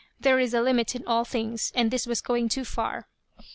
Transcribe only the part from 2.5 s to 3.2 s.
far.